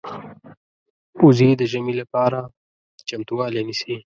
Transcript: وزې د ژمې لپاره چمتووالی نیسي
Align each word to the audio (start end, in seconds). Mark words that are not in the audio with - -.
وزې 1.25 1.49
د 1.59 1.61
ژمې 1.71 1.93
لپاره 2.01 2.39
چمتووالی 3.07 3.61
نیسي 3.67 3.95